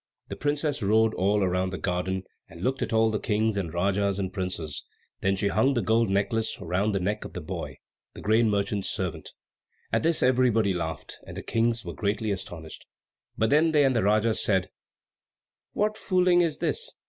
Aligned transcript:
The 0.29 0.35
princess 0.35 0.81
rode 0.81 1.13
all 1.13 1.45
round 1.47 1.71
the 1.71 1.77
garden, 1.77 2.23
and 2.49 2.63
looked 2.63 2.81
at 2.81 2.91
all 2.91 3.11
the 3.11 3.19
Kings 3.19 3.55
and 3.55 3.71
Rajas 3.71 4.17
and 4.17 4.33
princes, 4.33 4.83
and 5.21 5.27
then 5.27 5.35
she 5.35 5.49
hung 5.49 5.75
the 5.75 5.81
gold 5.83 6.09
necklace 6.09 6.59
round 6.59 6.95
the 6.95 6.99
neck 6.99 7.23
of 7.23 7.33
the 7.33 7.39
boy, 7.39 7.77
the 8.15 8.21
grain 8.21 8.49
merchant's 8.49 8.89
servant. 8.89 9.29
At 9.93 10.01
this 10.01 10.23
everybody 10.23 10.73
laughed, 10.73 11.19
and 11.27 11.37
the 11.37 11.43
Kings 11.43 11.85
were 11.85 11.93
greatly 11.93 12.31
astonished. 12.31 12.87
But 13.37 13.51
then 13.51 13.73
they 13.73 13.85
and 13.85 13.95
the 13.95 14.01
Rajas 14.01 14.43
said, 14.43 14.71
"What 15.73 15.95
fooling 15.99 16.41
is 16.41 16.57
this?" 16.57 16.95